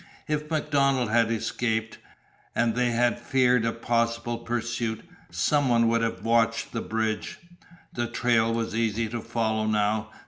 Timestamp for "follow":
9.21-9.67